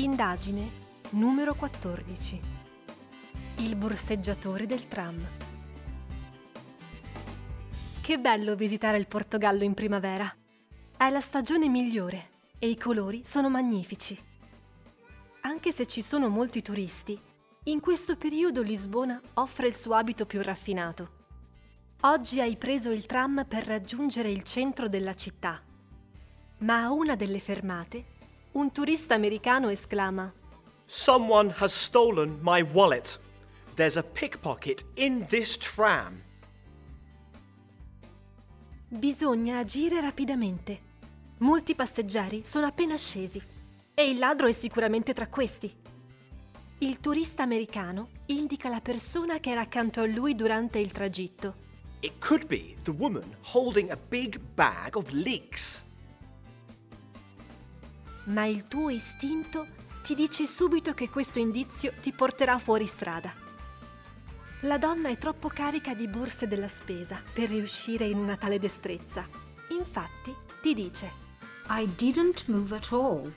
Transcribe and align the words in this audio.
Indagine 0.00 0.66
numero 1.10 1.52
14. 1.54 2.40
Il 3.56 3.76
borseggiatore 3.76 4.64
del 4.64 4.88
tram. 4.88 5.22
Che 8.00 8.18
bello 8.18 8.54
visitare 8.54 8.96
il 8.96 9.06
Portogallo 9.06 9.62
in 9.62 9.74
primavera. 9.74 10.34
È 10.96 11.10
la 11.10 11.20
stagione 11.20 11.68
migliore 11.68 12.30
e 12.58 12.70
i 12.70 12.78
colori 12.78 13.26
sono 13.26 13.50
magnifici. 13.50 14.18
Anche 15.42 15.70
se 15.70 15.84
ci 15.84 16.00
sono 16.00 16.30
molti 16.30 16.62
turisti, 16.62 17.20
in 17.64 17.80
questo 17.80 18.16
periodo 18.16 18.62
Lisbona 18.62 19.20
offre 19.34 19.66
il 19.66 19.74
suo 19.74 19.92
abito 19.92 20.24
più 20.24 20.40
raffinato. 20.40 21.10
Oggi 22.04 22.40
hai 22.40 22.56
preso 22.56 22.90
il 22.90 23.04
tram 23.04 23.44
per 23.46 23.66
raggiungere 23.66 24.30
il 24.30 24.44
centro 24.44 24.88
della 24.88 25.14
città, 25.14 25.60
ma 26.60 26.84
a 26.84 26.90
una 26.90 27.16
delle 27.16 27.38
fermate 27.38 28.16
un 28.52 28.72
turista 28.72 29.14
americano 29.14 29.68
esclama 29.68 30.32
Someone 30.86 31.54
has 31.58 31.72
stolen 31.72 32.40
my 32.42 32.62
wallet. 32.62 33.16
There's 33.76 33.96
a 33.96 34.02
pickpocket 34.02 34.84
in 34.94 35.24
this 35.28 35.56
tram. 35.56 36.20
Bisogna 38.88 39.58
agire 39.58 40.00
rapidamente. 40.00 40.80
Molti 41.38 41.76
passeggeri 41.76 42.42
sono 42.44 42.66
appena 42.66 42.96
scesi 42.96 43.40
e 43.94 44.10
il 44.10 44.18
ladro 44.18 44.48
è 44.48 44.52
sicuramente 44.52 45.14
tra 45.14 45.28
questi. 45.28 45.72
Il 46.78 46.98
turista 46.98 47.44
americano 47.44 48.08
indica 48.26 48.68
la 48.68 48.80
persona 48.80 49.38
che 49.38 49.50
era 49.50 49.60
accanto 49.60 50.00
a 50.00 50.06
lui 50.06 50.34
durante 50.34 50.80
il 50.80 50.90
tragitto. 50.90 51.54
It 52.00 52.18
could 52.18 52.46
be 52.46 52.74
the 52.82 52.90
woman 52.90 53.36
holding 53.52 53.90
a 53.90 53.98
big 54.08 54.40
bag 54.56 54.96
of 54.96 55.08
leeks. 55.12 55.84
Ma 58.30 58.46
il 58.46 58.68
tuo 58.68 58.90
istinto 58.90 59.66
ti 60.02 60.14
dice 60.14 60.46
subito 60.46 60.94
che 60.94 61.10
questo 61.10 61.38
indizio 61.38 61.92
ti 62.00 62.12
porterà 62.12 62.58
fuori 62.58 62.86
strada. 62.86 63.32
La 64.60 64.78
donna 64.78 65.08
è 65.08 65.18
troppo 65.18 65.48
carica 65.48 65.94
di 65.94 66.06
borse 66.06 66.46
della 66.46 66.68
spesa 66.68 67.20
per 67.32 67.48
riuscire 67.48 68.06
in 68.06 68.18
una 68.18 68.36
tale 68.36 68.58
destrezza. 68.58 69.26
Infatti 69.70 70.34
ti 70.62 70.74
dice 70.74 71.10
I 71.68 71.88
didn't 71.96 72.46
move 72.46 72.74
at 72.74 72.92
all. 72.92 73.32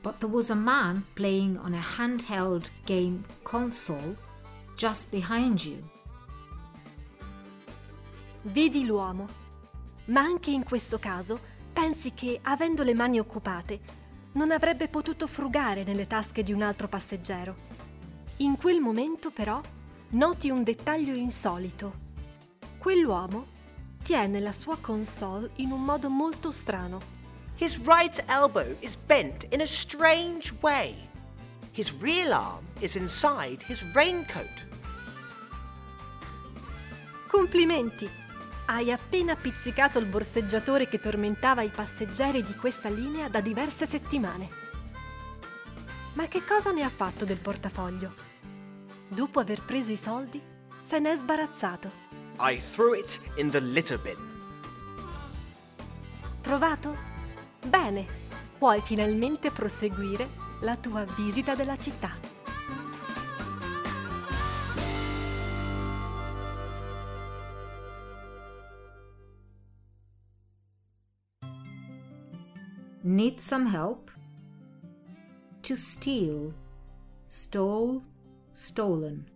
But 0.00 0.18
there 0.18 0.32
was 0.32 0.50
a 0.50 0.54
man 0.54 1.04
playing 1.14 1.58
on 1.58 1.74
a 1.74 1.82
handheld 1.98 2.70
game 2.84 3.24
console 3.42 4.16
just 4.76 5.10
behind 5.10 5.60
you. 5.64 5.78
Vedi 8.42 8.84
l'uomo. 8.84 9.28
Ma 10.06 10.20
anche 10.20 10.50
in 10.50 10.62
questo 10.62 10.98
caso 10.98 11.54
pensi 11.72 12.14
che, 12.14 12.38
avendo 12.42 12.82
le 12.84 12.94
mani 12.94 13.18
occupate, 13.18 14.04
non 14.36 14.50
avrebbe 14.50 14.88
potuto 14.88 15.26
frugare 15.26 15.82
nelle 15.82 16.06
tasche 16.06 16.42
di 16.42 16.52
un 16.52 16.62
altro 16.62 16.88
passeggero. 16.88 17.56
In 18.38 18.56
quel 18.56 18.80
momento, 18.80 19.30
però, 19.30 19.60
noti 20.10 20.50
un 20.50 20.62
dettaglio 20.62 21.14
insolito. 21.14 22.04
Quell'uomo 22.76 23.46
tiene 24.02 24.40
la 24.40 24.52
sua 24.52 24.76
console 24.78 25.50
in 25.56 25.72
un 25.72 25.82
modo 25.82 26.10
molto 26.10 26.50
strano. 26.52 27.00
His 27.56 27.78
right 27.84 28.22
elbow 28.26 28.76
is 28.80 28.94
bent 28.94 29.46
in 29.52 29.62
a 29.62 29.66
strange 29.66 30.54
way. 30.60 30.94
His 31.72 31.94
real 31.98 32.32
arm 32.32 32.64
is 32.80 32.94
inside 32.94 33.64
his 33.66 33.82
raincoat. 33.94 34.66
Complimenti! 37.26 38.25
Hai 38.68 38.90
appena 38.90 39.36
pizzicato 39.36 40.00
il 40.00 40.06
borseggiatore 40.06 40.88
che 40.88 40.98
tormentava 40.98 41.62
i 41.62 41.68
passeggeri 41.68 42.42
di 42.42 42.52
questa 42.56 42.88
linea 42.88 43.28
da 43.28 43.40
diverse 43.40 43.86
settimane. 43.86 44.48
Ma 46.14 46.26
che 46.26 46.44
cosa 46.44 46.72
ne 46.72 46.82
ha 46.82 46.88
fatto 46.88 47.24
del 47.24 47.38
portafoglio? 47.38 48.12
Dopo 49.06 49.38
aver 49.38 49.62
preso 49.62 49.92
i 49.92 49.96
soldi, 49.96 50.42
se 50.82 50.98
n'è 50.98 51.14
sbarazzato. 51.14 51.92
I 52.40 52.60
threw 52.60 52.94
it 52.94 53.20
in 53.36 53.50
the 53.50 53.60
litter 53.60 54.00
bin. 54.00 54.16
Trovato? 56.40 56.92
Bene, 57.64 58.04
puoi 58.58 58.80
finalmente 58.80 59.52
proseguire 59.52 60.28
la 60.62 60.74
tua 60.74 61.04
visita 61.04 61.54
della 61.54 61.78
città. 61.78 62.35
Need 73.06 73.40
some 73.40 73.66
help? 73.66 74.10
To 75.62 75.76
steal, 75.76 76.52
stole, 77.28 78.02
stolen. 78.52 79.28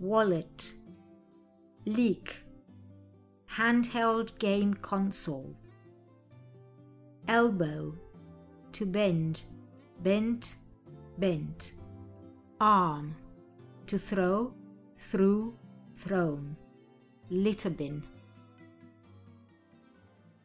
Wallet, 0.00 0.72
leak, 1.86 2.38
handheld 3.52 4.36
game 4.40 4.74
console. 4.74 5.54
Elbow, 7.28 7.94
to 8.72 8.84
bend, 8.84 9.42
bent, 10.02 10.56
bent. 11.18 11.74
Arm, 12.60 13.14
to 13.86 13.96
throw, 13.96 14.52
threw, 14.98 15.54
thrown. 15.96 16.56
Litter 17.30 17.70
bin. 17.70 18.02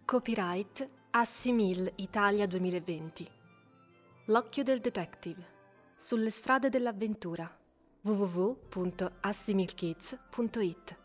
Copyright 0.05 0.83
Assimil 1.17 1.89
Italia 1.95 2.45
2020. 2.45 3.25
L'occhio 4.25 4.63
del 4.63 4.81
detective. 4.81 5.41
Sulle 5.95 6.29
strade 6.29 6.67
dell'avventura. 6.67 7.49
www.assimilkids.it 8.01 10.97